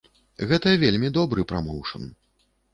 Гэта 0.51 0.73
вельмі 0.85 1.13
добры 1.19 1.47
прамоўшн. 1.55 2.11